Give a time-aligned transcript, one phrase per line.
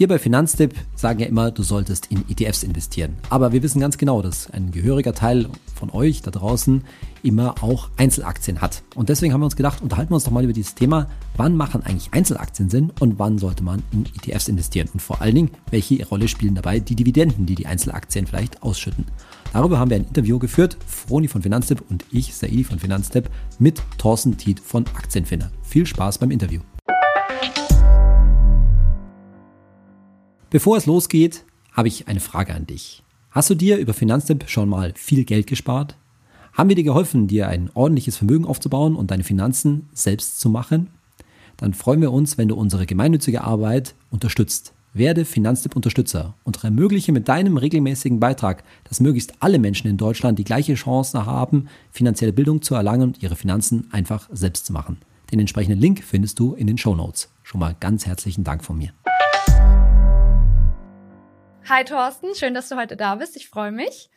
[0.00, 3.18] Wir bei Finanztipp sagen ja immer, du solltest in ETFs investieren.
[3.28, 6.84] Aber wir wissen ganz genau, dass ein gehöriger Teil von euch da draußen
[7.22, 8.82] immer auch Einzelaktien hat.
[8.94, 11.54] Und deswegen haben wir uns gedacht, unterhalten wir uns doch mal über dieses Thema, wann
[11.54, 14.88] machen eigentlich Einzelaktien Sinn und wann sollte man in ETFs investieren?
[14.94, 19.04] Und vor allen Dingen, welche Rolle spielen dabei die Dividenden, die die Einzelaktien vielleicht ausschütten?
[19.52, 23.28] Darüber haben wir ein Interview geführt, Froni von Finanztipp und ich, Saidi von Finanztipp,
[23.58, 25.50] mit Thorsten Tiet von Aktienfinder.
[25.62, 26.62] Viel Spaß beim Interview.
[30.50, 33.04] Bevor es losgeht, habe ich eine Frage an dich.
[33.30, 35.96] Hast du dir über Finanztipp schon mal viel Geld gespart?
[36.54, 40.88] Haben wir dir geholfen, dir ein ordentliches Vermögen aufzubauen und deine Finanzen selbst zu machen?
[41.56, 44.72] Dann freuen wir uns, wenn du unsere gemeinnützige Arbeit unterstützt.
[44.92, 50.44] Werde Finanztipp-Unterstützer und ermögliche mit deinem regelmäßigen Beitrag, dass möglichst alle Menschen in Deutschland die
[50.44, 54.98] gleiche Chance haben, finanzielle Bildung zu erlangen und ihre Finanzen einfach selbst zu machen.
[55.30, 57.28] Den entsprechenden Link findest du in den Show Notes.
[57.44, 58.90] Schon mal ganz herzlichen Dank von mir.
[61.68, 63.36] Hi Thorsten, schön, dass du heute da bist.
[63.36, 64.10] Ich freue mich.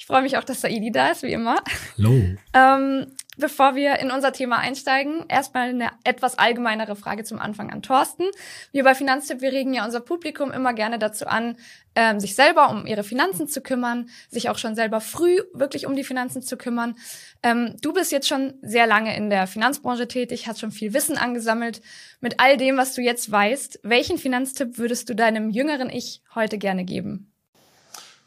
[0.00, 1.56] Ich freue mich auch, dass Saidi da ist, wie immer.
[1.98, 2.22] Hallo.
[2.54, 7.82] Ähm, bevor wir in unser Thema einsteigen, erstmal eine etwas allgemeinere Frage zum Anfang an
[7.82, 8.24] Thorsten.
[8.72, 11.58] Wir bei Finanztipp, wir regen ja unser Publikum immer gerne dazu an,
[11.94, 15.94] ähm, sich selber um ihre Finanzen zu kümmern, sich auch schon selber früh wirklich um
[15.94, 16.94] die Finanzen zu kümmern.
[17.42, 21.18] Ähm, du bist jetzt schon sehr lange in der Finanzbranche tätig, hast schon viel Wissen
[21.18, 21.82] angesammelt.
[22.20, 26.56] Mit all dem, was du jetzt weißt, welchen Finanztipp würdest du deinem jüngeren Ich heute
[26.56, 27.30] gerne geben?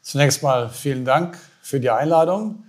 [0.04, 2.66] Zunächst mal vielen Dank für die Einladung.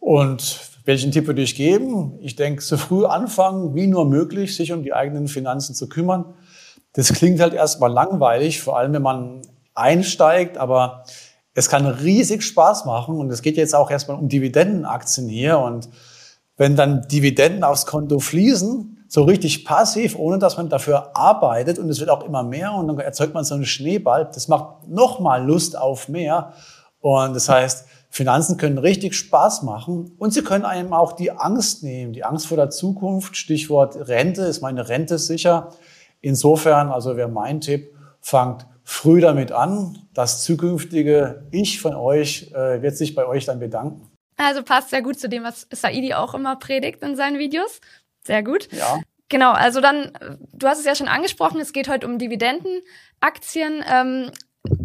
[0.00, 2.18] Und welchen Tipp würde ich geben?
[2.20, 6.34] Ich denke, so früh anfangen, wie nur möglich, sich um die eigenen Finanzen zu kümmern.
[6.94, 9.42] Das klingt halt erstmal langweilig, vor allem wenn man
[9.74, 11.04] einsteigt, aber
[11.54, 15.88] es kann riesig Spaß machen und es geht jetzt auch erstmal um Dividendenaktien hier und
[16.56, 21.88] wenn dann Dividenden aufs Konto fließen, so richtig passiv, ohne dass man dafür arbeitet und
[21.88, 25.44] es wird auch immer mehr und dann erzeugt man so einen Schneeball, das macht nochmal
[25.44, 26.52] Lust auf mehr
[27.00, 31.82] und das heißt, Finanzen können richtig Spaß machen und sie können einem auch die Angst
[31.82, 33.36] nehmen, die Angst vor der Zukunft.
[33.36, 35.70] Stichwort Rente, ist meine Rente sicher?
[36.20, 39.98] Insofern, also wäre mein Tipp, fangt früh damit an.
[40.14, 44.08] Das zukünftige Ich von euch äh, wird sich bei euch dann bedanken.
[44.36, 47.80] Also passt sehr gut zu dem, was Saidi auch immer predigt in seinen Videos.
[48.24, 48.68] Sehr gut.
[48.70, 49.00] Ja.
[49.28, 50.12] Genau, also dann,
[50.52, 53.82] du hast es ja schon angesprochen, es geht heute um Dividendenaktien.
[53.90, 54.30] Ähm,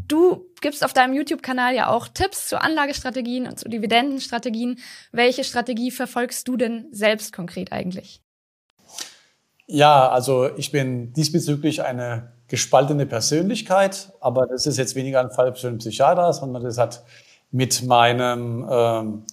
[0.09, 4.79] Du gibst auf deinem YouTube-Kanal ja auch Tipps zu Anlagestrategien und zu Dividendenstrategien.
[5.11, 8.19] Welche Strategie verfolgst du denn selbst konkret eigentlich?
[9.67, 15.53] Ja, also ich bin diesbezüglich eine gespaltene Persönlichkeit, aber das ist jetzt weniger ein Fall
[15.53, 17.03] für einen Psychiater, sondern das hat
[17.51, 19.25] mit meinem ähm,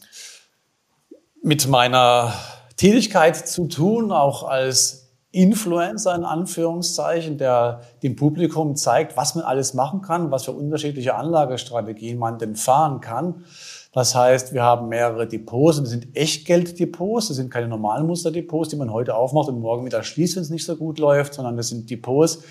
[1.43, 2.35] mit meiner
[2.77, 5.06] Tätigkeit zu tun, auch als
[5.37, 11.15] Influencer in Anführungszeichen, der dem Publikum zeigt, was man alles machen kann, was für unterschiedliche
[11.15, 13.45] Anlagestrategien man denn fahren kann.
[13.93, 17.29] Das heißt, wir haben mehrere Depots und das sind Echtgelddepots.
[17.29, 20.51] Das sind keine normalen Musterdepots, die man heute aufmacht und morgen wieder schließt, wenn es
[20.51, 22.43] nicht so gut läuft, sondern das sind Depots,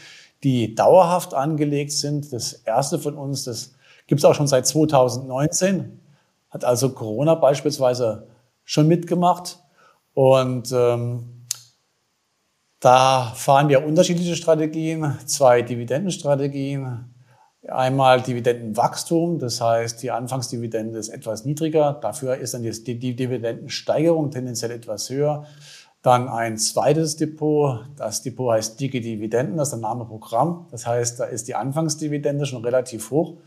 [0.43, 2.31] die dauerhaft angelegt sind.
[2.31, 3.73] Das erste von uns, das
[4.05, 5.99] gibt es auch schon seit 2019,
[6.51, 8.27] hat also Corona beispielsweise
[8.63, 9.57] schon mitgemacht.
[10.13, 11.34] Und ähm,
[12.85, 17.11] da fahren wir unterschiedliche Strategien, zwei Dividendenstrategien.
[17.67, 24.69] Einmal Dividendenwachstum, das heißt, die Anfangsdividende ist etwas niedriger, dafür ist dann die Dividendensteigerung tendenziell
[24.69, 25.47] etwas höher.
[26.03, 30.67] Dann ein zweites Depot, das Depot heißt Dicke Dividenden, das ist der Name Programm.
[30.69, 33.37] Das heißt, da ist die Anfangsdividende schon relativ hoch,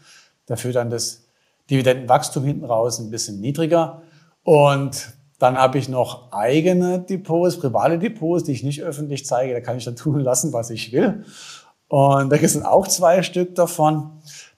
[0.47, 1.28] dafür dann das
[1.70, 4.03] Dividendenwachstum hinten raus ein bisschen niedriger.
[4.43, 9.54] Und dann habe ich noch eigene Depots, private Depots, die ich nicht öffentlich zeige.
[9.54, 11.25] Da kann ich dann tun lassen, was ich will.
[11.88, 14.10] Und da sind auch zwei Stück davon.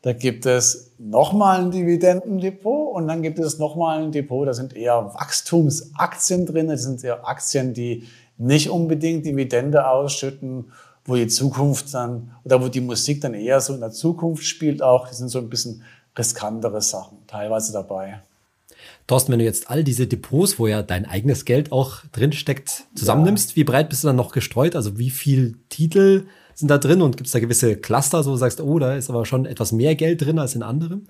[0.02, 4.74] Da gibt es nochmal ein Dividendendepot und dann gibt es nochmal ein Depot, da sind
[4.74, 6.68] eher Wachstumsaktien drin.
[6.68, 8.04] Das sind eher Aktien, die
[8.38, 10.72] nicht unbedingt Dividende ausschütten,
[11.04, 14.82] wo die Zukunft dann, oder wo die Musik dann eher so in der Zukunft spielt
[14.82, 15.08] auch.
[15.08, 15.82] Die sind so ein bisschen
[16.16, 18.22] riskantere Sachen teilweise dabei.
[19.10, 22.84] Thorsten, wenn du jetzt all diese Depots, wo ja dein eigenes Geld auch drin steckt,
[22.94, 23.56] zusammennimmst, ja.
[23.56, 24.76] wie breit bist du dann noch gestreut?
[24.76, 28.36] Also wie viel Titel sind da drin und gibt es da gewisse Cluster, wo du
[28.36, 31.08] sagst, oh, da ist aber schon etwas mehr Geld drin als in anderen?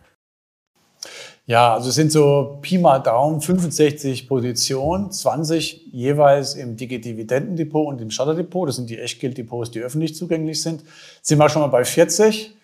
[1.45, 8.01] Ja, also es sind so Pi mal Daumen 65 Positionen, 20 jeweils im Digi-Dividendendepot und
[8.01, 8.69] im Shutterdepot.
[8.69, 10.85] Das sind die Echtgelddepots, die öffentlich zugänglich sind.
[11.21, 12.57] Sind wir schon mal bei 40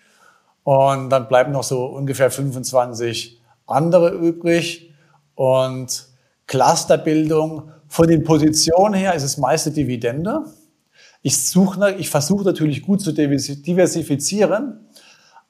[0.65, 4.95] und dann bleiben noch so ungefähr 25 andere übrig.
[5.37, 6.09] Und
[6.47, 10.45] Clusterbildung, von den Positionen her ist es meiste Dividende.
[11.23, 14.89] Ich, suche, ich versuche natürlich gut zu diversifizieren,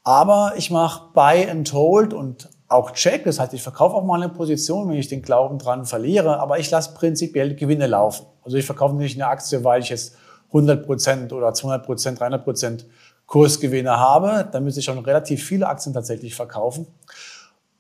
[0.03, 3.25] Aber ich mache Buy and Hold und auch Check.
[3.25, 6.39] Das heißt, ich verkaufe auch mal eine Position, wenn ich den Glauben dran verliere.
[6.41, 8.27] Aber ich lasse prinzipiell Gewinne laufen.
[8.43, 10.17] Also ich verkaufe nicht eine Aktie, weil ich jetzt
[10.49, 12.87] 100 Prozent oder 200 Prozent, 300 Prozent
[13.27, 14.49] Kursgewinne habe.
[14.50, 16.87] Dann müsste ich schon relativ viele Aktien tatsächlich verkaufen.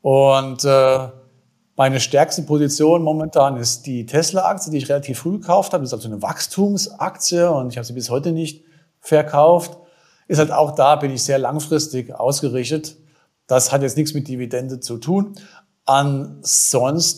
[0.02, 1.08] Und äh,
[1.76, 5.82] meine stärkste Position momentan ist die Tesla-Aktie, die ich relativ früh gekauft habe.
[5.82, 8.64] Das ist also eine Wachstumsaktie und ich habe sie bis heute nicht
[9.00, 9.78] verkauft
[10.28, 12.96] ist halt auch da, bin ich sehr langfristig ausgerichtet.
[13.46, 15.36] Das hat jetzt nichts mit Dividende zu tun.
[15.84, 17.08] Ansonsten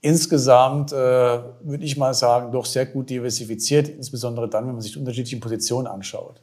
[0.00, 4.92] insgesamt äh, würde ich mal sagen, doch sehr gut diversifiziert, insbesondere dann, wenn man sich
[4.92, 6.40] die unterschiedlichen Positionen anschaut.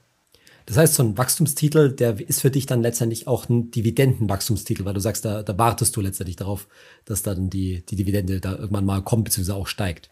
[0.66, 4.96] Das heißt, so ein Wachstumstitel, der ist für dich dann letztendlich auch ein Dividendenwachstumstitel, weil
[4.96, 6.68] du sagst, da, da wartest du letztendlich darauf,
[7.06, 9.52] dass dann die, die Dividende da irgendwann mal kommt bzw.
[9.52, 10.10] auch steigt.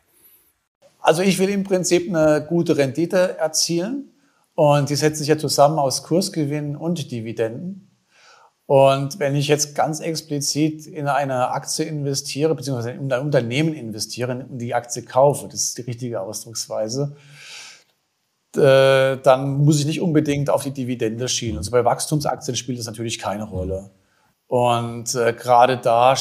[1.00, 4.10] Also ich will im Prinzip eine gute Rendite erzielen.
[4.56, 7.90] Und die setzen sich ja zusammen aus Kursgewinnen und Dividenden.
[8.66, 14.46] Und wenn ich jetzt ganz explizit in eine Aktie investiere, beziehungsweise in ein Unternehmen investiere
[14.50, 17.16] und die Aktie kaufe, das ist die richtige Ausdrucksweise,
[18.58, 21.58] äh, dann muss ich nicht unbedingt auf die Dividende schielen.
[21.58, 23.92] Also bei Wachstumsaktien spielt das natürlich keine Rolle.
[24.48, 26.16] Und äh, gerade da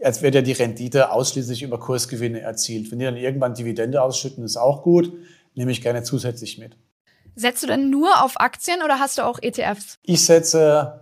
[0.00, 2.90] jetzt wird ja die Rendite ausschließlich über Kursgewinne erzielt.
[2.90, 5.12] Wenn die dann irgendwann Dividende ausschütten, ist auch gut,
[5.54, 6.76] nehme ich gerne zusätzlich mit.
[7.34, 9.98] Setzt du denn nur auf Aktien oder hast du auch ETFs?
[10.02, 11.00] Ich setze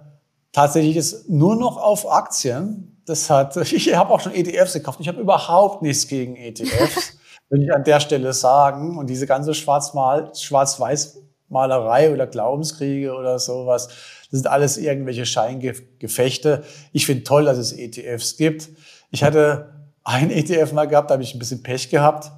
[0.52, 3.00] tatsächlich nur noch auf Aktien.
[3.06, 5.00] Das hat, ich habe auch schon ETFs gekauft.
[5.00, 8.98] Ich habe überhaupt nichts gegen ETFs, will ich an der Stelle sagen.
[8.98, 13.88] Und diese ganze Schwarz-Weiß-Malerei oder Glaubenskriege oder sowas,
[14.30, 16.64] das sind alles irgendwelche Scheingefechte.
[16.92, 18.68] Ich finde toll, dass es ETFs gibt.
[19.10, 19.72] Ich hatte
[20.02, 22.32] einen ETF mal gehabt, da habe ich ein bisschen Pech gehabt.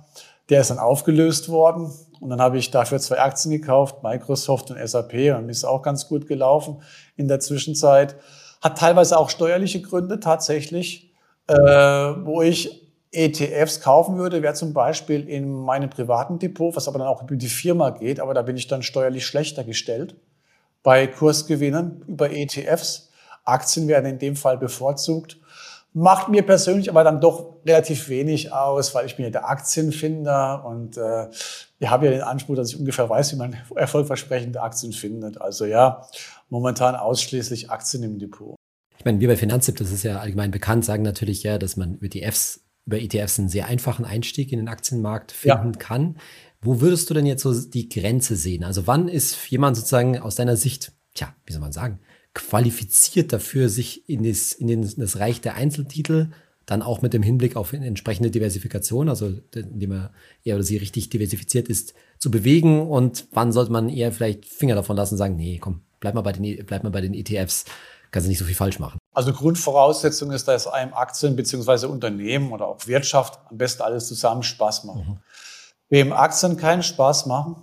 [0.51, 1.91] Der ist dann aufgelöst worden.
[2.21, 6.09] Und dann habe ich dafür zwei Aktien gekauft, Microsoft und SAP, und ist auch ganz
[6.09, 6.83] gut gelaufen
[7.17, 8.17] in der Zwischenzeit.
[8.61, 11.15] Hat teilweise auch steuerliche Gründe tatsächlich,
[11.47, 12.88] äh, wo ich
[13.19, 17.35] ETFs kaufen würde, wäre zum Beispiel in meinem privaten Depot, was aber dann auch über
[17.35, 20.15] die Firma geht, aber da bin ich dann steuerlich schlechter gestellt
[20.85, 23.11] bei Kursgewinnen über ETFs.
[23.45, 25.39] Aktien werden in dem Fall bevorzugt.
[25.95, 30.65] Macht mir persönlich aber dann doch relativ wenig aus, weil ich bin ja der Aktienfinder
[30.65, 31.27] und äh,
[31.79, 35.41] wir haben ja den Anspruch, dass ich ungefähr weiß, wie man erfolgversprechende Aktien findet.
[35.41, 36.07] Also ja,
[36.51, 38.55] momentan ausschließlich Aktien im Depot.
[38.97, 41.99] Ich meine, wir bei Finanztipp, das ist ja allgemein bekannt, sagen natürlich ja, dass man
[42.01, 45.79] ETFs, über ETFs einen sehr einfachen Einstieg in den Aktienmarkt finden ja.
[45.79, 46.17] kann.
[46.63, 48.65] Wo würdest du denn jetzt so die Grenze sehen?
[48.65, 52.01] Also wann ist jemand sozusagen aus deiner Sicht, tja, wie soll man sagen,
[52.33, 56.31] qualifiziert dafür, sich in das, in, den, in das Reich der Einzeltitel
[56.65, 60.13] dann auch mit dem Hinblick auf entsprechende Diversifikation, also indem er
[60.45, 64.75] er oder sie richtig diversifiziert ist, zu bewegen und wann sollte man eher vielleicht Finger
[64.75, 67.67] davon lassen und sagen, nee, komm, bleib mal bei den, bleib mal bei den ETFs,
[68.11, 68.99] kannst du nicht so viel falsch machen.
[69.19, 71.87] Also Grundvoraussetzung ist, dass einem Aktien bzw.
[71.87, 75.07] Unternehmen oder auch Wirtschaft am besten alles zusammen Spaß machen.
[75.09, 75.19] Mhm.
[75.89, 77.57] Wem Aktien keinen Spaß machen,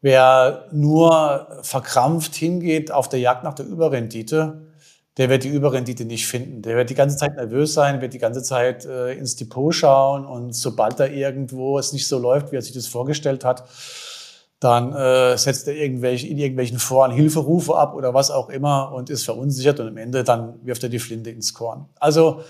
[0.00, 4.72] wer nur verkrampft hingeht auf der Jagd nach der Überrendite,
[5.18, 6.62] der wird die Überrendite nicht finden.
[6.62, 10.26] Der wird die ganze Zeit nervös sein, wird die ganze Zeit äh, ins Depot schauen
[10.26, 13.62] und sobald da irgendwo es nicht so läuft, wie er sich das vorgestellt hat,
[14.60, 19.08] dann äh, setzt er irgendwelche, in irgendwelchen Foren Hilferufe ab oder was auch immer und
[19.08, 21.86] ist verunsichert und am Ende dann wirft er die Flinte ins Korn.
[22.00, 22.42] Also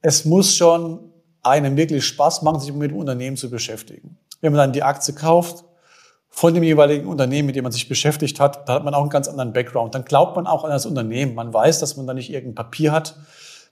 [0.00, 1.00] es muss schon
[1.42, 4.16] einem wirklich Spaß machen, sich mit dem Unternehmen zu beschäftigen.
[4.40, 5.64] Wenn man dann die Aktie kauft,
[6.30, 9.10] von dem jeweiligen Unternehmen, mit dem man sich beschäftigt hat, da hat man auch einen
[9.10, 9.94] ganz anderen Background.
[9.94, 11.34] Dann glaubt man auch an das Unternehmen.
[11.34, 13.16] Man weiß, dass man da nicht irgendein Papier hat,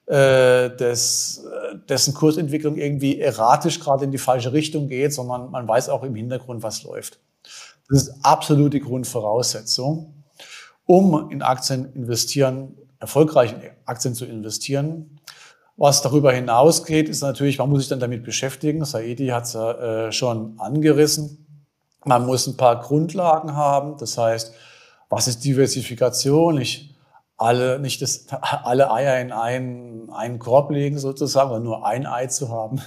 [0.07, 5.69] äh, des, äh, dessen Kursentwicklung irgendwie erratisch gerade in die falsche Richtung geht, sondern man
[5.69, 7.21] weiß auch im Hintergrund, was läuft.
[7.88, 10.25] Das ist absolut die Grundvoraussetzung,
[10.87, 15.21] um in Aktien investieren, erfolgreich in Aktien zu investieren.
[15.76, 18.85] Was darüber hinausgeht, ist natürlich, man muss sich dann damit beschäftigen.
[18.85, 21.47] Saidi hat es ja äh, schon angerissen.
[22.05, 23.99] Man muss ein paar Grundlagen haben.
[23.99, 24.55] Das heißt,
[25.11, 26.59] was ist Diversifikation?
[26.59, 26.97] Ich
[27.37, 32.26] alle, nicht das, alle Eier in einen, einen Korb legen sozusagen, oder nur ein Ei
[32.26, 32.81] zu haben.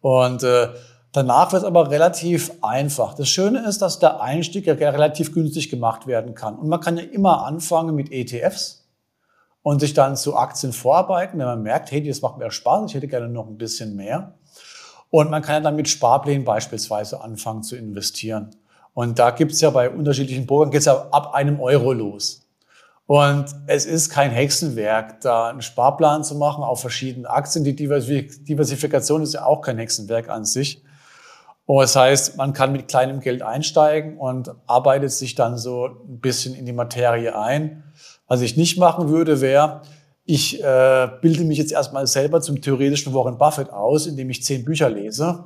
[0.00, 0.68] Und äh,
[1.14, 3.14] danach wird es aber relativ einfach.
[3.14, 6.58] Das Schöne ist, dass der Einstieg ja relativ günstig gemacht werden kann.
[6.58, 8.86] Und man kann ja immer anfangen mit ETFs
[9.62, 12.94] und sich dann zu Aktien vorarbeiten, wenn man merkt, hey, das macht mir Spaß, ich
[12.94, 14.34] hätte gerne noch ein bisschen mehr.
[15.08, 18.50] Und man kann ja dann mit Sparplänen beispielsweise anfangen zu investieren.
[18.92, 22.44] Und da gibt's ja bei unterschiedlichen Brokern geht's ja ab einem Euro los.
[23.06, 27.64] Und es ist kein Hexenwerk, da einen Sparplan zu machen auf verschiedene Aktien.
[27.64, 30.82] Die Diversifikation ist ja auch kein Hexenwerk an sich.
[31.66, 36.20] Und das heißt, man kann mit kleinem Geld einsteigen und arbeitet sich dann so ein
[36.20, 37.84] bisschen in die Materie ein.
[38.26, 39.82] Was ich nicht machen würde, wäre,
[40.24, 44.64] ich äh, bilde mich jetzt erstmal selber zum theoretischen Warren Buffett aus, indem ich zehn
[44.64, 45.44] Bücher lese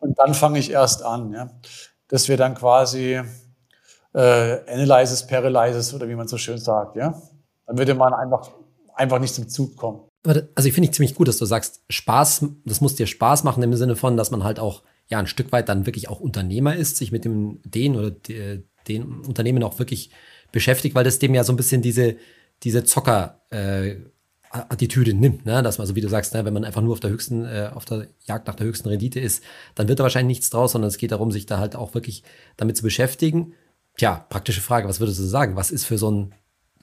[0.00, 1.32] und dann fange ich erst an.
[1.32, 1.50] Ja.
[2.08, 3.20] Das wäre dann quasi
[4.12, 6.96] äh, Analysis Paralysis oder wie man so schön sagt.
[6.96, 7.20] Ja.
[7.66, 8.50] Dann würde man einfach,
[8.94, 10.00] einfach nicht zum Zug kommen.
[10.54, 13.62] Also ich finde ich ziemlich gut, dass du sagst, Spaß, das muss dir Spaß machen
[13.62, 16.76] im Sinne von, dass man halt auch ja ein Stück weit dann wirklich auch Unternehmer
[16.76, 20.10] ist, sich mit dem den oder de, den Unternehmen auch wirklich
[20.52, 22.16] beschäftigt, weil das dem ja so ein bisschen diese
[22.62, 23.96] diese Zocker äh,
[24.50, 25.62] Attitüde nimmt, ne?
[25.62, 27.70] dass man, so wie du sagst, ne, wenn man einfach nur auf der höchsten, äh,
[27.72, 29.44] auf der Jagd nach der höchsten Rendite ist,
[29.76, 32.24] dann wird da wahrscheinlich nichts draus, sondern es geht darum, sich da halt auch wirklich
[32.56, 33.54] damit zu beschäftigen.
[33.96, 35.54] Tja, praktische Frage, was würdest du sagen?
[35.54, 36.34] Was ist für so ein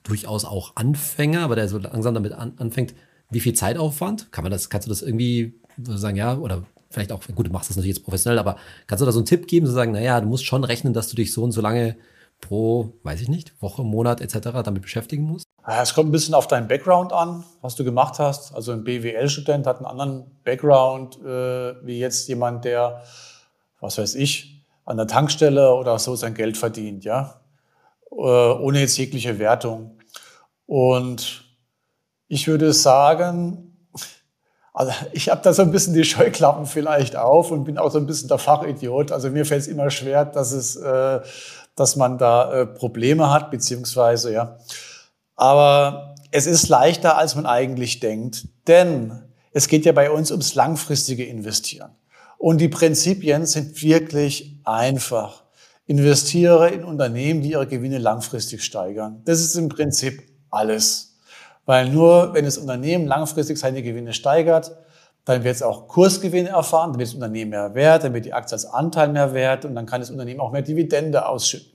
[0.03, 2.95] durchaus auch Anfänger, aber der so langsam damit an, anfängt,
[3.29, 4.31] wie viel Zeitaufwand?
[4.31, 7.69] Kann man das, kannst du das irgendwie sagen, ja, oder vielleicht auch, gut, du machst
[7.69, 10.21] das natürlich jetzt professionell, aber kannst du da so einen Tipp geben, zu sagen, naja,
[10.21, 11.97] du musst schon rechnen, dass du dich so und so lange
[12.41, 14.49] pro, weiß ich nicht, Woche, Monat etc.
[14.63, 15.47] damit beschäftigen musst?
[15.65, 18.55] Es kommt ein bisschen auf deinen Background an, was du gemacht hast.
[18.55, 23.03] Also ein BWL-Student hat einen anderen Background äh, wie jetzt jemand, der,
[23.81, 27.41] was weiß ich, an der Tankstelle oder so sein Geld verdient, ja,
[28.11, 29.97] äh, ohne jetzt jegliche Wertung.
[30.65, 31.43] Und
[32.29, 33.76] ich würde sagen,
[34.77, 37.97] also ich habe da so ein bisschen die Scheuklappen vielleicht auf und bin auch so
[37.97, 39.11] ein bisschen der Fachidiot.
[39.11, 41.19] Also mir fällt es immer schwer, dass es, äh,
[41.75, 44.57] dass man da äh, Probleme hat, beziehungsweise ja
[45.37, 50.55] aber es ist leichter, als man eigentlich denkt, denn es geht ja bei uns ums
[50.55, 51.91] langfristige Investieren.
[52.37, 55.43] Und die Prinzipien sind wirklich einfach.
[55.85, 59.21] Investiere in Unternehmen, die ihre Gewinne langfristig steigern.
[59.23, 61.06] Das ist im Prinzip alles.
[61.67, 64.71] Weil nur wenn das Unternehmen langfristig seine Gewinne steigert,
[65.25, 68.33] dann wird es auch Kursgewinne erfahren, dann wird das Unternehmen mehr wert, dann wird die
[68.33, 71.69] Aktie als Anteil mehr wert und dann kann das Unternehmen auch mehr Dividende ausschütten.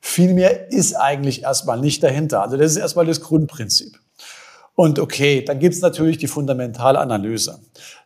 [0.00, 2.40] Viel mehr ist eigentlich erstmal nicht dahinter.
[2.42, 3.98] Also das ist erstmal das Grundprinzip.
[4.74, 7.60] Und okay, dann gibt es natürlich die fundamentale Analyse.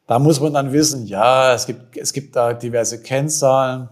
[0.08, 3.88] Da muss man dann wissen, ja, es gibt, es gibt da diverse Kennzahlen.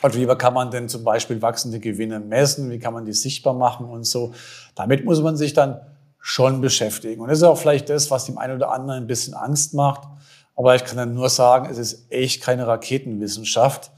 [0.00, 2.70] Und wie kann man denn zum Beispiel wachsende Gewinne messen?
[2.70, 4.32] Wie kann man die sichtbar machen und so?
[4.74, 5.80] Damit muss man sich dann
[6.24, 7.20] schon beschäftigen.
[7.20, 10.08] Und das ist auch vielleicht das, was dem einen oder anderen ein bisschen Angst macht.
[10.54, 13.90] Aber ich kann dann nur sagen, es ist echt keine Raketenwissenschaft.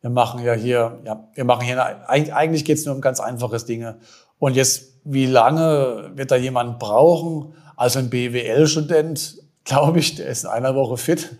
[0.00, 3.64] Wir machen ja hier, ja, wir machen hier, eigentlich geht es nur um ganz einfaches
[3.64, 3.96] Dinge.
[4.38, 7.54] Und jetzt, wie lange wird da jemand brauchen?
[7.74, 11.36] Also ein BWL-Student, glaube ich, der ist in einer Woche fit.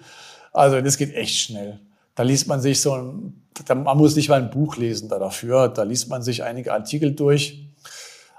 [0.52, 1.78] Also das geht echt schnell.
[2.16, 5.68] Da liest man sich so ein, man muss nicht mal ein Buch lesen da dafür.
[5.68, 7.68] Da liest man sich einige Artikel durch.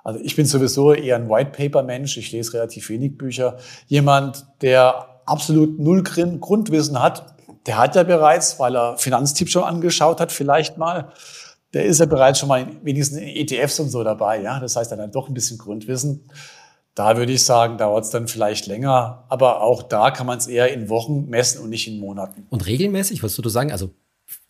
[0.06, 2.16] Also ich bin sowieso eher ein White Paper Mensch.
[2.18, 3.58] Ich lese relativ wenig Bücher.
[3.88, 7.36] Jemand, der absolut null Grundwissen hat,
[7.66, 11.12] der hat ja bereits, weil er Finanztipp schon angeschaut hat, vielleicht mal,
[11.74, 14.44] der ist ja bereits schon mal wenigstens in ETFs und so dabei.
[14.44, 16.30] Ja, das heißt, er hat doch ein bisschen Grundwissen.
[16.94, 20.46] Da würde ich sagen, dauert es dann vielleicht länger, aber auch da kann man es
[20.46, 22.46] eher in Wochen messen und nicht in Monaten.
[22.52, 23.72] Und regelmäßig, was würdest du sagen?
[23.72, 23.90] Also,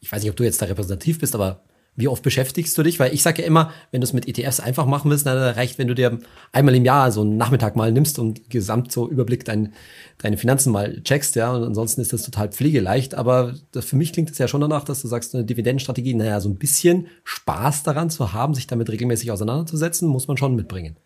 [0.02, 1.62] ich weiß nicht, ob du jetzt da repräsentativ bist, aber
[1.96, 3.00] wie oft beschäftigst du dich?
[3.00, 5.78] Weil ich sage ja immer, wenn du es mit ETFs einfach machen willst, dann reicht,
[5.78, 6.20] wenn du dir
[6.52, 9.74] einmal im Jahr so einen Nachmittag mal nimmst und gesamt so Überblick dein,
[10.18, 11.54] deine Finanzen mal checkst, ja.
[11.54, 13.16] Und ansonsten ist das total pflegeleicht.
[13.16, 16.40] Aber das, für mich klingt es ja schon danach, dass du sagst, eine Dividendenstrategie, naja,
[16.42, 20.98] so ein bisschen Spaß daran zu haben, sich damit regelmäßig auseinanderzusetzen, muss man schon mitbringen.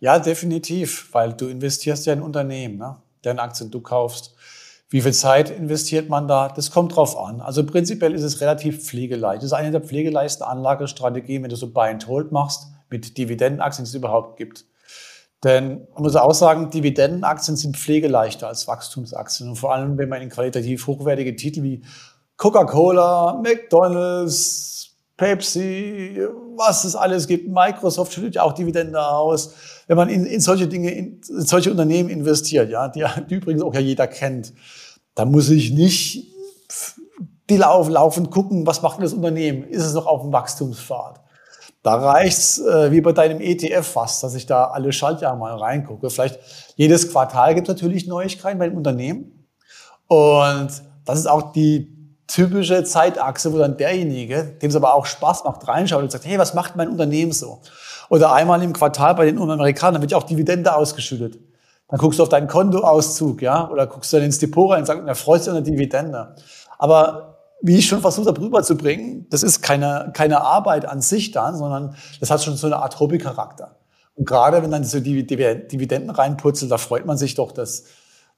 [0.00, 2.96] Ja, definitiv, weil du investierst ja in Unternehmen, ne?
[3.24, 4.33] deren Aktien du kaufst.
[4.90, 6.48] Wie viel Zeit investiert man da?
[6.48, 7.40] Das kommt drauf an.
[7.40, 9.38] Also prinzipiell ist es relativ pflegeleicht.
[9.38, 13.84] Das ist eine der pflegeleichten Anlagestrategien, wenn du so Buy and Hold machst mit Dividendenaktien,
[13.84, 14.66] die es überhaupt gibt.
[15.42, 19.50] Denn man muss auch sagen, Dividendenaktien sind pflegeleichter als Wachstumsaktien.
[19.50, 21.82] Und vor allem, wenn man in qualitativ hochwertige Titel wie
[22.36, 26.20] Coca-Cola, McDonald's, Pepsi,
[26.56, 29.54] was es alles gibt, Microsoft schüttet ja auch Dividende aus.
[29.86, 33.74] Wenn man in, in solche Dinge, in solche Unternehmen investiert, ja, die, die übrigens auch
[33.74, 34.52] ja jeder kennt,
[35.14, 36.26] da muss ich nicht
[37.50, 39.64] die lauf, laufend gucken, was macht das Unternehmen?
[39.64, 41.20] Ist es noch auf dem Wachstumspfad?
[41.82, 46.08] Da reicht's äh, wie bei deinem ETF fast, dass ich da alle Schaltjahre mal reingucke.
[46.08, 46.38] Vielleicht
[46.76, 49.46] jedes Quartal gibt es natürlich Neuigkeiten bei dem Unternehmen.
[50.06, 50.70] Und
[51.04, 51.93] das ist auch die
[52.26, 56.38] typische Zeitachse, wo dann derjenige, dem es aber auch Spaß macht, reinschaut und sagt, hey,
[56.38, 57.60] was macht mein Unternehmen so?
[58.08, 61.38] Oder einmal im Quartal bei den Amerikanern wird ja auch Dividende ausgeschüttet.
[61.88, 64.86] Dann guckst du auf deinen Kontoauszug, ja, oder guckst du dann ins Depot rein und
[64.86, 66.34] sagst, er freut sich an der Dividende.
[66.78, 71.56] Aber wie ich schon versucht habe rüberzubringen, das ist keine, keine Arbeit an sich dann,
[71.56, 73.76] sondern das hat schon so eine Art Hobbycharakter.
[74.16, 77.84] Und gerade wenn dann diese Dividenden reinpurzelt, da freut man sich doch, dass,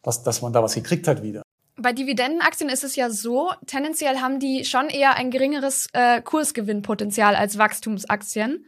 [0.02, 1.43] dass, dass man da was gekriegt hat wieder.
[1.78, 7.37] Bei Dividendenaktien ist es ja so, tendenziell haben die schon eher ein geringeres äh, Kursgewinnpotenzial
[7.37, 8.64] als Wachstumsaktien.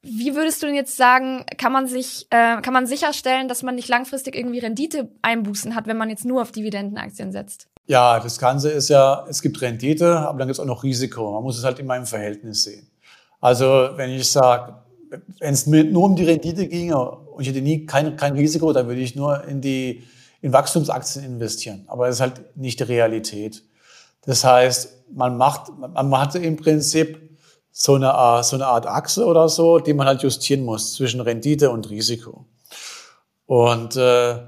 [0.00, 3.74] Wie würdest du denn jetzt sagen, kann man sich, äh, kann man sicherstellen, dass man
[3.74, 7.66] nicht langfristig irgendwie Rendite-Einbußen hat, wenn man jetzt nur auf Dividendenaktien setzt?
[7.86, 11.32] Ja, das Ganze ist ja, es gibt Rendite, aber dann gibt es auch noch Risiko.
[11.32, 12.86] Man muss es halt immer im Verhältnis sehen.
[13.40, 14.76] Also wenn ich sage,
[15.40, 18.88] wenn es nur um die Rendite ginge und ich hätte nie kein, kein Risiko, dann
[18.88, 20.04] würde ich nur in die
[20.40, 21.84] in Wachstumsaktien investieren.
[21.86, 23.62] Aber das ist halt nicht die Realität.
[24.22, 27.26] Das heißt, man macht, man hat im Prinzip
[27.70, 31.70] so eine, so eine Art Achse oder so, die man halt justieren muss zwischen Rendite
[31.70, 32.46] und Risiko.
[33.46, 34.38] Und äh,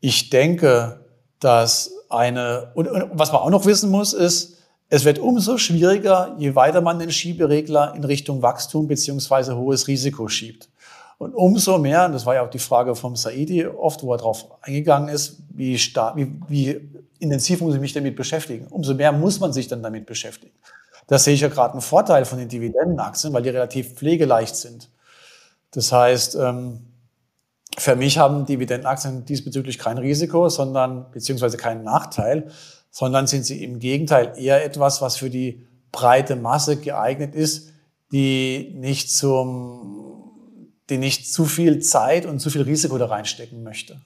[0.00, 1.04] ich denke,
[1.40, 6.34] dass eine, und, und was man auch noch wissen muss, ist, es wird umso schwieriger,
[6.38, 10.68] je weiter man den Schieberegler in Richtung Wachstum beziehungsweise hohes Risiko schiebt.
[11.18, 14.18] Und umso mehr, und das war ja auch die Frage vom Saidi oft, wo er
[14.18, 19.40] darauf eingegangen ist, wie, wie, wie intensiv muss ich mich damit beschäftigen, umso mehr muss
[19.40, 20.54] man sich dann damit beschäftigen.
[21.06, 24.88] Das sehe ich ja gerade einen Vorteil von den Dividendenaktien, weil die relativ pflegeleicht sind.
[25.70, 26.80] Das heißt, ähm,
[27.76, 32.50] für mich haben Dividendenaktien diesbezüglich kein Risiko, sondern beziehungsweise keinen Nachteil,
[32.90, 37.70] sondern sind sie im Gegenteil eher etwas, was für die breite Masse geeignet ist,
[38.12, 40.03] die nicht zum,
[40.90, 44.00] die nicht zu viel Zeit und zu viel Risiko da reinstecken möchte.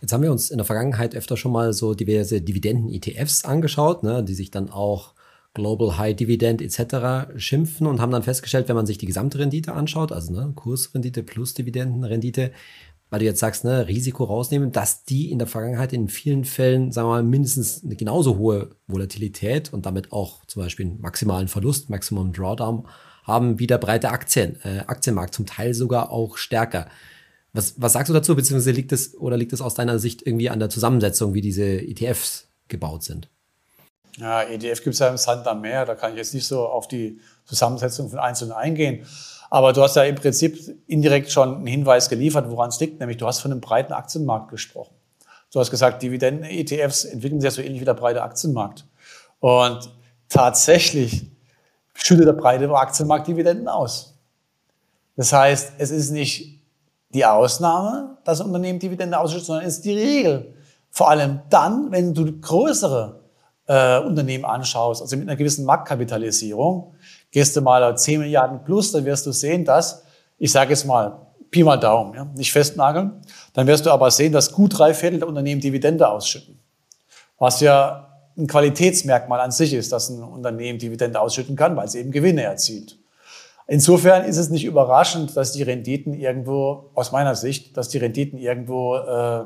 [0.00, 4.22] Jetzt haben wir uns in der Vergangenheit öfter schon mal so diverse Dividenden-ETFs angeschaut, ne,
[4.22, 5.14] die sich dann auch
[5.54, 7.32] Global High Dividend etc.
[7.36, 11.24] schimpfen und haben dann festgestellt, wenn man sich die gesamte Rendite anschaut, also ne, Kursrendite
[11.24, 12.52] plus Dividendenrendite,
[13.10, 16.92] weil du jetzt sagst, ne, Risiko rausnehmen, dass die in der Vergangenheit in vielen Fällen,
[16.92, 21.48] sagen wir mal, mindestens eine genauso hohe Volatilität und damit auch zum Beispiel einen maximalen
[21.48, 22.86] Verlust, Maximum Drawdown
[23.28, 26.88] haben wie der breite Aktien, äh, Aktienmarkt, zum Teil sogar auch stärker.
[27.52, 30.50] Was, was sagst du dazu, beziehungsweise liegt es oder liegt es aus deiner Sicht irgendwie
[30.50, 33.28] an der Zusammensetzung, wie diese ETFs gebaut sind?
[34.16, 36.66] Ja, ETF gibt es ja im Sand am Meer, da kann ich jetzt nicht so
[36.66, 39.06] auf die Zusammensetzung von Einzelnen eingehen.
[39.50, 43.16] Aber du hast ja im Prinzip indirekt schon einen Hinweis geliefert, woran es liegt, nämlich
[43.16, 44.94] du hast von einem breiten Aktienmarkt gesprochen.
[45.52, 48.84] Du hast gesagt, Dividenden-ETFs entwickeln sich ja so ähnlich wie der breite Aktienmarkt.
[49.40, 49.90] Und
[50.28, 51.26] tatsächlich
[52.04, 54.14] schüttet der breite Aktienmarkt Dividenden aus.
[55.16, 56.62] Das heißt, es ist nicht
[57.10, 60.54] die Ausnahme, dass ein Unternehmen Dividende ausschüttet, sondern es ist die Regel.
[60.90, 63.20] Vor allem dann, wenn du größere
[63.66, 66.94] äh, Unternehmen anschaust, also mit einer gewissen Marktkapitalisierung,
[67.30, 70.02] Gehst du mal auf 10 Milliarden plus, dann wirst du sehen, dass,
[70.38, 73.22] ich sage jetzt mal, Pi mal Daumen, ja, nicht festnageln,
[73.54, 76.58] dann wirst du aber sehen, dass gut drei Viertel der Unternehmen Dividende ausschütten.
[77.38, 78.07] Was ja
[78.38, 82.42] ein Qualitätsmerkmal an sich ist, dass ein Unternehmen Dividende ausschütten kann, weil es eben Gewinne
[82.42, 82.98] erzielt.
[83.66, 88.38] Insofern ist es nicht überraschend, dass die Renditen irgendwo, aus meiner Sicht, dass die Renditen
[88.38, 89.44] irgendwo äh,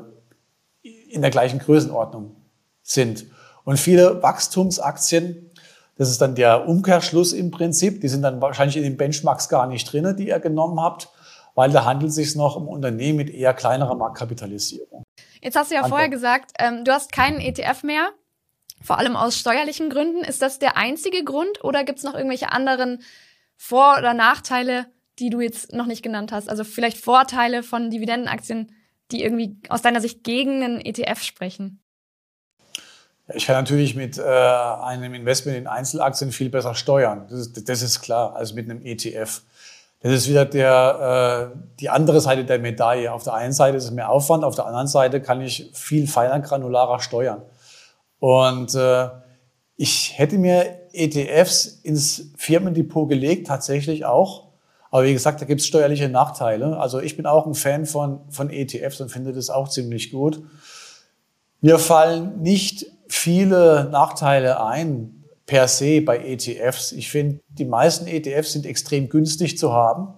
[1.09, 2.35] in der gleichen Größenordnung
[2.83, 3.25] sind.
[3.65, 5.51] Und viele Wachstumsaktien
[5.95, 8.01] das ist dann der Umkehrschluss im Prinzip.
[8.01, 11.09] Die sind dann wahrscheinlich in den Benchmarks gar nicht drin, die ihr genommen habt,
[11.55, 15.03] weil da handelt es sich noch um Unternehmen mit eher kleinerer Marktkapitalisierung.
[15.41, 15.99] Jetzt hast du ja Antwort.
[15.99, 18.09] vorher gesagt, ähm, du hast keinen ETF mehr,
[18.83, 20.23] vor allem aus steuerlichen Gründen.
[20.23, 23.01] Ist das der einzige Grund oder gibt es noch irgendwelche anderen
[23.55, 24.87] Vor- oder Nachteile,
[25.19, 26.49] die du jetzt noch nicht genannt hast?
[26.49, 28.75] Also vielleicht Vorteile von Dividendenaktien,
[29.11, 31.79] die irgendwie aus deiner Sicht gegen einen ETF sprechen?
[33.33, 37.25] Ich kann natürlich mit äh, einem Investment in Einzelaktien viel besser steuern.
[37.29, 39.43] Das ist, das ist klar, als mit einem ETF.
[40.01, 43.13] Das ist wieder der, äh, die andere Seite der Medaille.
[43.13, 46.07] Auf der einen Seite ist es mehr Aufwand, auf der anderen Seite kann ich viel
[46.07, 47.43] feiner, granularer steuern.
[48.23, 49.09] Und äh,
[49.75, 54.47] ich hätte mir ETFs ins Firmendepot gelegt, tatsächlich auch.
[54.91, 56.79] Aber wie gesagt, da gibt es steuerliche Nachteile.
[56.79, 60.41] Also ich bin auch ein Fan von, von ETFs und finde das auch ziemlich gut.
[61.59, 66.93] Mir fallen nicht viele Nachteile ein per se bei ETFs.
[66.93, 70.13] Ich finde, die meisten ETFs sind extrem günstig zu haben.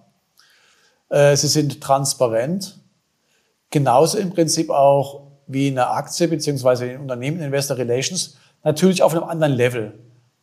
[1.08, 2.78] Äh, sie sind transparent.
[3.70, 8.36] Genauso im Prinzip auch wie eine Aktie beziehungsweise in Unternehmen Investor Relations.
[8.64, 9.94] Natürlich auf einem anderen Level.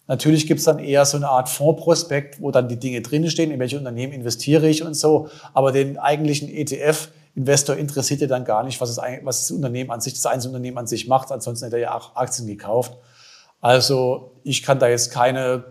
[0.08, 3.60] Natürlich gibt es dann eher so eine Art Fondsprospekt, wo dann die Dinge drinstehen, in
[3.60, 5.30] welche Unternehmen investiere ich und so.
[5.54, 9.90] Aber den eigentlichen ETF Investor interessiert ja dann gar nicht, was, es, was das Unternehmen
[9.92, 11.32] an sich, das Einzelunternehmen an sich macht.
[11.32, 12.96] Ansonsten hätte er ja auch Aktien gekauft.
[13.60, 15.64] Also ich kann da jetzt keine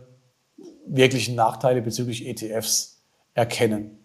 [0.86, 3.02] wirklichen Nachteile bezüglich ETFs
[3.34, 4.01] erkennen.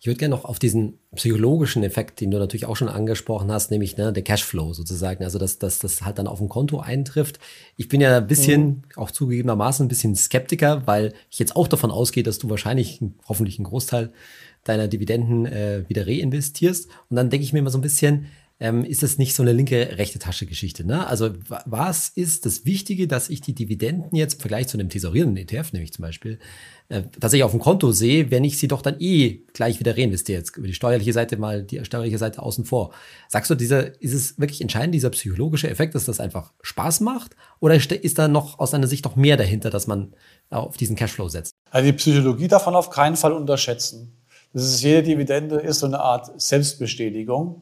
[0.00, 3.70] Ich würde gerne noch auf diesen psychologischen Effekt, den du natürlich auch schon angesprochen hast,
[3.70, 7.38] nämlich ne, der Cashflow sozusagen, also dass, dass das halt dann auf dem Konto eintrifft.
[7.76, 8.82] Ich bin ja ein bisschen, mhm.
[8.96, 13.58] auch zugegebenermaßen ein bisschen Skeptiker, weil ich jetzt auch davon ausgehe, dass du wahrscheinlich hoffentlich
[13.58, 14.12] einen Großteil
[14.64, 16.88] deiner Dividenden äh, wieder reinvestierst.
[17.08, 18.26] Und dann denke ich mir immer so ein bisschen,
[18.60, 20.86] ähm, ist es nicht so eine linke, rechte Tasche-Geschichte.
[20.86, 21.06] Ne?
[21.06, 21.30] Also
[21.66, 25.72] was ist das Wichtige, dass ich die Dividenden jetzt im Vergleich zu einem tesorierenden ETF,
[25.72, 26.38] nämlich zum Beispiel,
[26.88, 29.96] äh, dass ich auf dem Konto sehe, wenn ich sie doch dann eh gleich wieder
[29.96, 30.38] reinvestiere.
[30.38, 32.92] Jetzt über die steuerliche Seite mal die steuerliche Seite außen vor.
[33.28, 37.34] Sagst du, dieser, ist es wirklich entscheidend, dieser psychologische Effekt, dass das einfach Spaß macht?
[37.58, 40.14] Oder ist da noch aus deiner Sicht noch mehr dahinter, dass man
[40.50, 41.54] auf diesen Cashflow setzt?
[41.70, 44.16] Also die Psychologie davon auf keinen Fall unterschätzen.
[44.54, 47.60] Das ist, jede Dividende ist so eine Art Selbstbestätigung.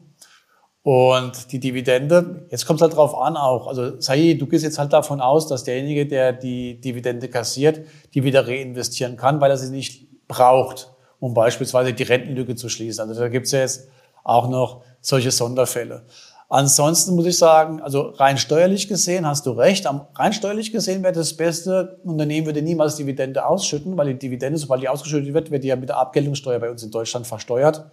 [0.83, 3.67] Und die Dividende, jetzt kommt es halt drauf an auch.
[3.67, 7.79] Also Sahi, du gehst jetzt halt davon aus, dass derjenige, der die Dividende kassiert,
[8.13, 10.91] die wieder reinvestieren kann, weil er sie nicht braucht,
[11.21, 13.07] um beispielsweise die Rentenlücke zu schließen.
[13.07, 13.87] Also da gibt es ja jetzt
[14.25, 16.03] auch noch solche Sonderfälle.
[16.49, 19.87] Ansonsten muss ich sagen, also rein steuerlich gesehen hast du recht.
[20.15, 24.81] Rein steuerlich gesehen wäre das beste Unternehmen würde niemals Dividende ausschütten, weil die Dividende, sobald
[24.81, 27.85] die ausgeschüttet wird, wird die ja mit der Abgeltungssteuer bei uns in Deutschland versteuert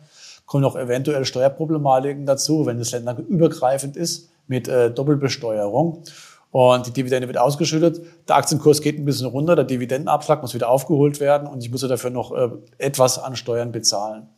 [0.51, 6.03] kommen noch eventuell Steuerproblematiken dazu, wenn es länderübergreifend ist mit äh, Doppelbesteuerung.
[6.51, 10.69] Und die Dividende wird ausgeschüttet, der Aktienkurs geht ein bisschen runter, der Dividendenabschlag muss wieder
[10.69, 14.29] aufgeholt werden und ich muss dafür noch äh, etwas an Steuern bezahlen.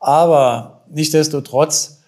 [0.00, 2.00] Aber nichtsdestotrotz,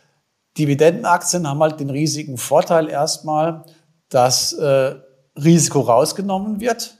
[0.58, 3.62] Dividendenaktien haben halt den riesigen Vorteil erstmal,
[4.08, 4.96] dass äh,
[5.36, 6.96] Risiko rausgenommen wird.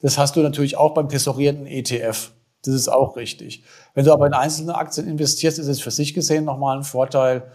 [0.00, 2.30] Das hast du natürlich auch beim tesorierten ETF.
[2.62, 3.62] Das ist auch richtig.
[3.98, 7.50] Wenn du aber in einzelne Aktien investierst, ist es für sich gesehen nochmal ein Vorteil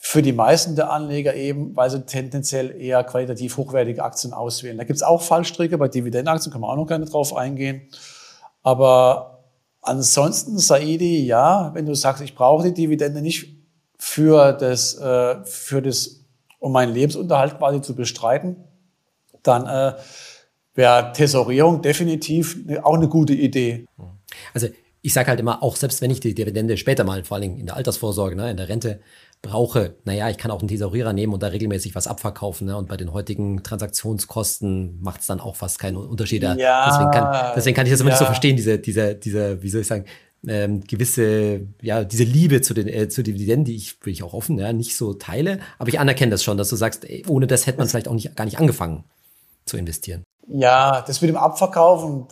[0.00, 4.76] für die meisten der Anleger eben, weil sie tendenziell eher qualitativ hochwertige Aktien auswählen.
[4.76, 7.82] Da gibt es auch Fallstricke, bei Dividendenaktien können wir auch noch gerne drauf eingehen.
[8.64, 9.44] Aber
[9.80, 13.46] ansonsten, Saidi, ja, wenn du sagst, ich brauche die Dividende nicht
[14.00, 16.24] für das, äh, für das,
[16.58, 18.56] um meinen Lebensunterhalt quasi zu bestreiten,
[19.44, 19.96] dann äh,
[20.74, 23.86] wäre Tesorierung definitiv auch eine gute Idee.
[24.52, 24.66] Also
[25.02, 27.66] ich sage halt immer, auch selbst wenn ich die Dividende später mal, vor allem in
[27.66, 29.00] der Altersvorsorge, ne, in der Rente,
[29.40, 32.66] brauche, naja, ich kann auch einen Tesorierer nehmen und da regelmäßig was abverkaufen.
[32.66, 32.76] Ne?
[32.76, 36.42] Und bei den heutigen Transaktionskosten macht es dann auch fast keinen Unterschied.
[36.42, 38.14] Ja, deswegen, kann, deswegen kann ich das immer ja.
[38.14, 40.06] nicht so verstehen, diese, diese, diese, wie soll ich sagen,
[40.46, 44.34] ähm, gewisse, ja, diese Liebe zu den, äh, zu Dividenden, die ich, bin ich auch
[44.34, 45.60] offen, ja, nicht so teile.
[45.78, 48.14] Aber ich anerkenne das schon, dass du sagst, ey, ohne das hätte man vielleicht auch
[48.14, 49.04] nicht, gar nicht angefangen
[49.68, 50.24] zu investieren.
[50.50, 52.26] Ja, das mit dem Abverkaufen,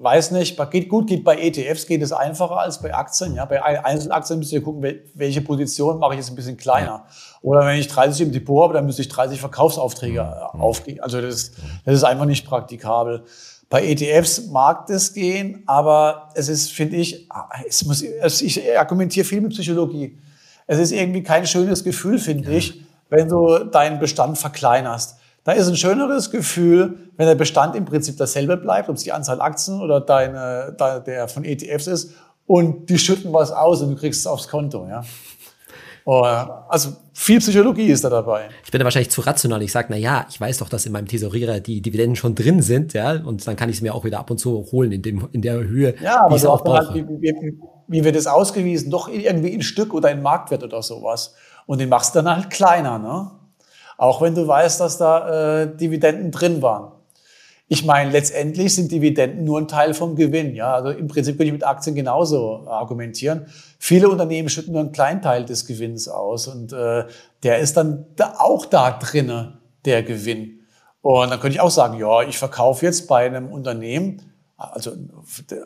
[0.00, 3.34] weiß nicht, geht gut, geht bei ETFs geht es einfacher als bei Aktien.
[3.34, 7.06] Ja, bei Einzelaktien müsst ihr gucken, welche Position mache ich jetzt ein bisschen kleiner.
[7.42, 10.22] Oder wenn ich 30 im Depot habe, dann müsste ich 30 Verkaufsaufträge
[10.54, 10.60] mhm.
[10.60, 11.00] aufgehen.
[11.00, 11.50] Also das,
[11.84, 13.24] das ist einfach nicht praktikabel.
[13.68, 17.28] Bei ETFs mag das gehen, aber es ist, finde ich,
[17.66, 20.16] es muss, ich argumentiere viel mit Psychologie.
[20.68, 22.56] Es ist irgendwie kein schönes Gefühl, finde ja.
[22.56, 25.17] ich, wenn du deinen Bestand verkleinerst.
[25.48, 29.12] Da ist ein schöneres Gefühl, wenn der Bestand im Prinzip dasselbe bleibt, ob es die
[29.12, 32.10] Anzahl Aktien oder deine, der von ETFs ist,
[32.44, 34.86] und die schütten was aus und du kriegst es aufs Konto.
[34.86, 35.04] Ja?
[36.04, 38.50] Oh, also viel Psychologie ist da dabei.
[38.62, 39.62] Ich bin da wahrscheinlich zu rational.
[39.62, 42.60] Ich sage, na ja, ich weiß doch, dass in meinem Tesorierer die Dividenden schon drin
[42.60, 45.00] sind, ja, und dann kann ich es mir auch wieder ab und zu holen in,
[45.00, 46.88] dem, in der Höhe, ja, aber wie ich es auch brauche.
[46.88, 48.90] Halt, wie, wie, wie wird es ausgewiesen?
[48.90, 51.34] Doch irgendwie in Stück oder in Marktwert oder sowas.
[51.64, 53.30] Und den machst du dann halt kleiner, ne?
[53.98, 56.92] Auch wenn du weißt, dass da äh, Dividenden drin waren.
[57.70, 60.54] Ich meine, letztendlich sind Dividenden nur ein Teil vom Gewinn.
[60.54, 63.46] Ja, also im Prinzip könnte ich mit Aktien genauso argumentieren.
[63.78, 67.04] Viele Unternehmen schütten nur einen kleinen Teil des Gewinns aus und äh,
[67.42, 70.60] der ist dann da auch da drinne, der Gewinn.
[71.02, 74.22] Und dann könnte ich auch sagen, ja, ich verkaufe jetzt bei einem Unternehmen,
[74.56, 74.92] also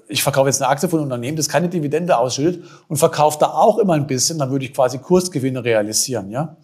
[0.08, 3.52] ich verkaufe jetzt eine Aktie von einem Unternehmen, das keine Dividende ausschüttet und verkaufe da
[3.52, 6.56] auch immer ein bisschen, dann würde ich quasi Kursgewinne realisieren, ja.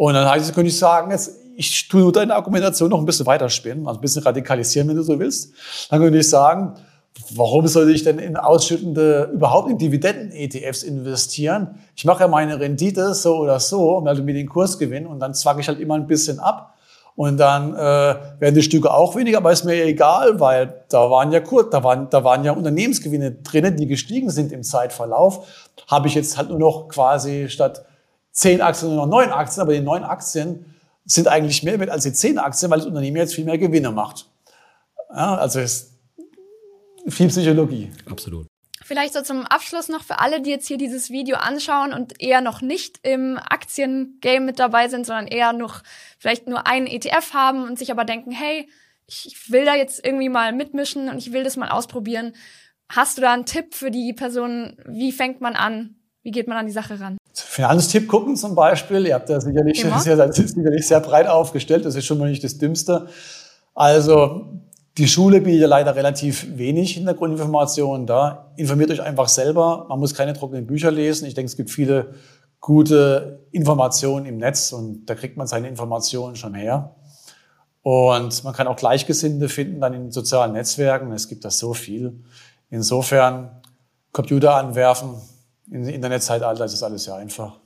[0.00, 3.26] Und dann heißt, könnte ich sagen, jetzt, ich tue nur deine Argumentation noch ein bisschen
[3.26, 5.52] weiterspinnen, also ein bisschen radikalisieren, wenn du so willst.
[5.90, 6.72] Dann könnte ich sagen,
[7.34, 11.78] warum soll ich denn in ausschüttende, überhaupt in Dividenden-ETFs investieren?
[11.94, 15.34] Ich mache ja meine Rendite so oder so, und also mit den Kursgewinn und dann
[15.34, 16.78] zwacke ich halt immer ein bisschen ab.
[17.14, 21.30] Und dann äh, werden die Stücke auch weniger, aber ist mir egal, weil da waren
[21.30, 25.46] ja kurz, da waren, da waren ja Unternehmensgewinne drinnen, die gestiegen sind im Zeitverlauf.
[25.88, 27.84] Habe ich jetzt halt nur noch quasi statt
[28.40, 30.64] zehn Aktien nur noch neun Aktien, aber die neun Aktien
[31.04, 33.90] sind eigentlich mehr wert als die zehn Aktien, weil das Unternehmen jetzt viel mehr Gewinne
[33.90, 34.26] macht.
[35.14, 35.92] Ja, also ist
[37.06, 37.90] viel Psychologie.
[38.08, 38.46] Absolut.
[38.82, 42.40] Vielleicht so zum Abschluss noch für alle, die jetzt hier dieses Video anschauen und eher
[42.40, 45.82] noch nicht im Aktiengame mit dabei sind, sondern eher noch
[46.18, 48.68] vielleicht nur einen ETF haben und sich aber denken, hey,
[49.06, 52.32] ich will da jetzt irgendwie mal mitmischen und ich will das mal ausprobieren.
[52.88, 54.76] Hast du da einen Tipp für die Person?
[54.86, 55.96] Wie fängt man an?
[56.22, 57.16] Wie geht man an die Sache ran?
[57.34, 59.06] Finanztipp gucken zum Beispiel.
[59.06, 61.84] Ihr habt ja sicherlich, sehr, sicherlich sehr breit aufgestellt.
[61.84, 63.06] Das ist schon mal nicht das Dümmste.
[63.74, 64.46] Also
[64.98, 68.52] die Schule bietet ja leider relativ wenig Hintergrundinformationen da.
[68.56, 69.86] Informiert euch einfach selber.
[69.88, 71.26] Man muss keine trockenen Bücher lesen.
[71.26, 72.14] Ich denke, es gibt viele
[72.60, 76.94] gute Informationen im Netz und da kriegt man seine Informationen schon her.
[77.82, 81.12] Und man kann auch Gleichgesinnte finden dann in sozialen Netzwerken.
[81.12, 82.20] Es gibt da so viel.
[82.68, 83.62] Insofern
[84.12, 85.14] Computer anwerfen.
[85.70, 87.60] Im Internetzeitalter ist das alles sehr einfach.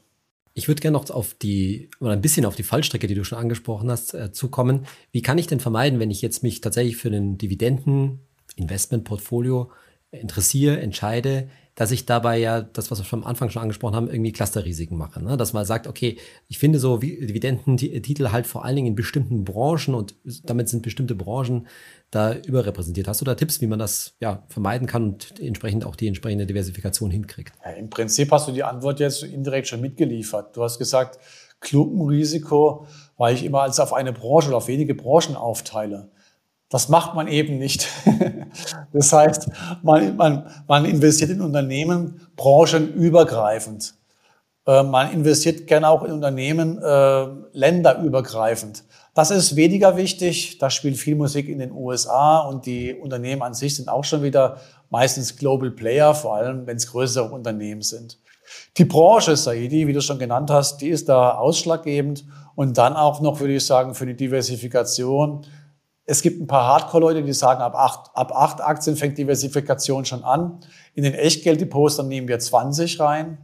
[0.53, 3.38] Ich würde gerne noch auf die, oder ein bisschen auf die Fallstrecke, die du schon
[3.38, 4.87] angesprochen hast, äh, zukommen.
[5.11, 9.73] Wie kann ich denn vermeiden, wenn ich jetzt mich tatsächlich für einen Dividenden-Investment-Portfolio
[10.12, 14.09] interessiere, entscheide, dass ich dabei ja das, was wir schon am Anfang schon angesprochen haben,
[14.09, 15.21] irgendwie Clusterrisiken mache.
[15.23, 15.37] Ne?
[15.37, 19.95] Dass man sagt, okay, ich finde so Dividendentitel halt vor allen Dingen in bestimmten Branchen
[19.95, 20.14] und
[20.45, 21.67] damit sind bestimmte Branchen
[22.14, 23.09] da überrepräsentiert.
[23.09, 26.46] Hast du da Tipps, wie man das ja vermeiden kann und entsprechend auch die entsprechende
[26.46, 27.53] Diversifikation hinkriegt?
[27.64, 30.57] Ja, Im Prinzip hast du die Antwort jetzt indirekt schon mitgeliefert.
[30.57, 31.18] Du hast gesagt,
[31.61, 36.11] Klumpenrisiko, weil ich immer als auf eine Branche oder auf wenige Branchen aufteile.
[36.68, 37.88] Das macht man eben nicht.
[38.92, 39.50] Das heißt,
[39.83, 43.94] man, man, man investiert in Unternehmen branchenübergreifend.
[44.66, 48.85] Äh, man investiert gerne auch in Unternehmen äh, länderübergreifend.
[49.14, 50.59] Das ist weniger wichtig.
[50.59, 54.22] Da spielt viel Musik in den USA und die Unternehmen an sich sind auch schon
[54.22, 58.18] wieder meistens Global Player, vor allem wenn es größere Unternehmen sind.
[58.77, 62.24] Die Branche, Saidi, wie du schon genannt hast, die ist da ausschlaggebend
[62.57, 65.46] und dann auch noch, würde ich sagen, für die Diversifikation
[66.07, 70.22] es gibt ein paar Hardcore-Leute, die sagen, ab acht, ab acht Aktien fängt Diversifikation schon
[70.22, 70.61] an.
[70.94, 73.38] In den Echtgelddepots, dann nehmen wir 20 rein.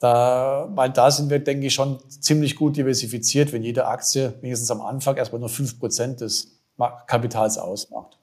[0.00, 4.70] Da, weil da sind wir, denke ich, schon ziemlich gut diversifiziert, wenn jede Aktie wenigstens
[4.70, 6.58] am Anfang erstmal nur fünf Prozent des
[7.06, 8.16] Kapitals ausmacht.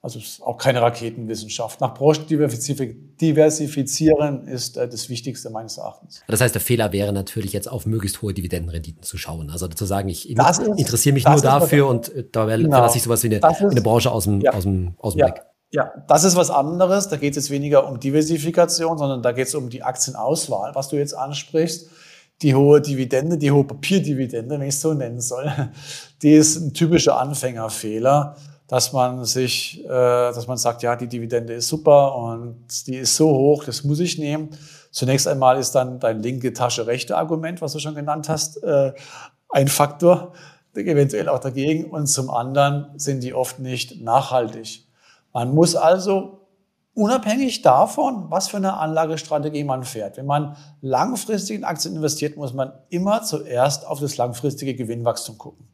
[0.00, 1.80] Also ist auch keine Raketenwissenschaft.
[1.80, 6.22] Nach Branchen diversifizieren ist äh, das Wichtigste meines Erachtens.
[6.28, 9.50] Das heißt, der Fehler wäre natürlich jetzt auf möglichst hohe Dividendenrenditen zu schauen.
[9.50, 12.70] Also zu sagen, ich interessiere mich nur dafür und äh, da genau.
[12.70, 14.52] verlasse ich sowas wie eine, eine Branche aus dem, ja.
[14.52, 15.30] aus dem, aus dem ja.
[15.30, 15.42] Blick.
[15.70, 17.08] Ja, das ist was anderes.
[17.08, 20.88] Da geht es jetzt weniger um Diversifikation, sondern da geht es um die Aktienauswahl, was
[20.88, 21.90] du jetzt ansprichst.
[22.40, 25.52] Die hohe Dividende, die hohe Papierdividende, wenn ich es so nennen soll,
[26.22, 28.36] die ist ein typischer Anfängerfehler
[28.68, 33.16] dass man sich, äh, dass man sagt, ja, die Dividende ist super und die ist
[33.16, 34.50] so hoch, das muss ich nehmen.
[34.90, 38.92] Zunächst einmal ist dann dein linke Tasche rechte Argument, was du schon genannt hast, äh,
[39.48, 40.34] ein Faktor,
[40.74, 41.86] eventuell auch dagegen.
[41.90, 44.86] Und zum anderen sind die oft nicht nachhaltig.
[45.32, 46.46] Man muss also
[46.94, 50.16] unabhängig davon, was für eine Anlagestrategie man fährt.
[50.16, 55.68] Wenn man langfristig in Aktien investiert, muss man immer zuerst auf das langfristige Gewinnwachstum gucken.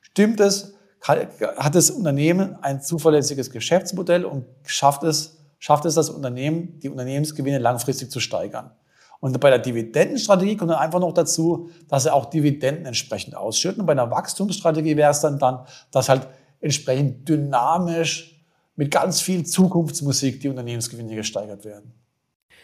[0.00, 6.80] Stimmt es, hat das Unternehmen ein zuverlässiges Geschäftsmodell und schafft es, schafft es das Unternehmen,
[6.80, 8.72] die Unternehmensgewinne langfristig zu steigern.
[9.20, 13.80] Und bei der Dividendenstrategie kommt dann einfach noch dazu, dass er auch Dividenden entsprechend ausschütten.
[13.80, 16.28] Und bei einer Wachstumsstrategie wäre es dann, dann, dass halt
[16.60, 18.37] entsprechend dynamisch
[18.78, 21.92] mit ganz viel Zukunftsmusik die Unternehmensgewinne gesteigert werden.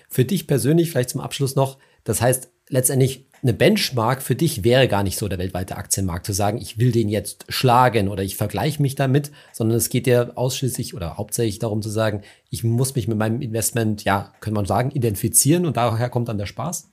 [0.08, 4.88] Für dich persönlich vielleicht zum Abschluss noch, das heißt letztendlich eine Benchmark für dich wäre
[4.88, 8.36] gar nicht so der weltweite Aktienmarkt zu sagen, ich will den jetzt schlagen oder ich
[8.36, 12.94] vergleiche mich damit, sondern es geht ja ausschließlich oder hauptsächlich darum zu sagen, ich muss
[12.94, 16.88] mich mit meinem Investment, ja, könnte man sagen, identifizieren und daher kommt dann der Spaß?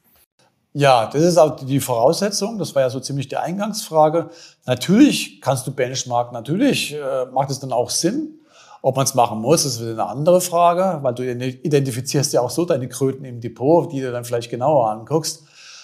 [0.73, 2.57] Ja, das ist auch die Voraussetzung.
[2.57, 4.29] Das war ja so ziemlich die Eingangsfrage.
[4.65, 8.40] Natürlich kannst du Benchmark, natürlich äh, macht es dann auch Sinn.
[8.81, 12.49] Ob man es machen muss, ist wieder eine andere Frage, weil du identifizierst ja auch
[12.49, 15.43] so deine Kröten im Depot, die du dann vielleicht genauer anguckst.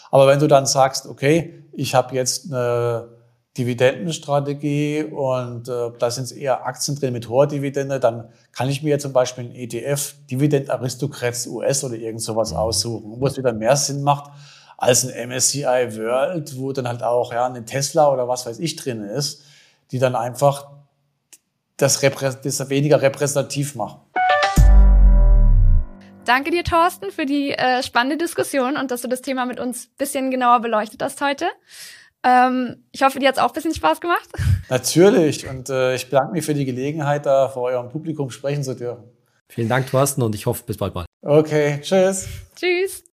[0.09, 3.09] Aber wenn du dann sagst, okay, ich habe jetzt eine
[3.57, 8.99] Dividendenstrategie und äh, da sind eher Aktien drin mit hoher Dividende, dann kann ich mir
[8.99, 12.57] zum Beispiel einen ETF, Dividend Aristocrats US oder irgend sowas mhm.
[12.57, 14.31] aussuchen, wo es wieder mehr Sinn macht
[14.77, 18.75] als ein MSCI World, wo dann halt auch ja, eine Tesla oder was weiß ich
[18.75, 19.41] drin ist,
[19.91, 20.67] die dann einfach
[21.77, 24.01] das, das weniger repräsentativ machen.
[26.25, 29.87] Danke dir, Thorsten, für die äh, spannende Diskussion und dass du das Thema mit uns
[29.97, 31.45] bisschen genauer beleuchtet hast heute.
[32.23, 34.27] Ähm, ich hoffe, dir hat es auch ein bisschen Spaß gemacht.
[34.69, 35.47] Natürlich.
[35.47, 39.05] Und äh, ich bedanke mich für die Gelegenheit, da vor eurem Publikum sprechen zu dürfen.
[39.47, 41.05] Vielen Dank, Thorsten, und ich hoffe, bis bald mal.
[41.21, 42.27] Okay, tschüss.
[42.55, 43.06] Tschüss.